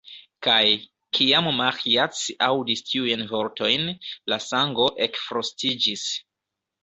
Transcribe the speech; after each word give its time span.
Kaj, 0.45 0.69
kiam 1.17 1.49
Maĥiac 1.57 2.21
aŭdis 2.47 2.81
tiujn 2.87 3.23
vortojn, 3.33 3.85
la 4.33 4.41
sango 4.49 4.87
ekfrostiĝis. 5.09 6.07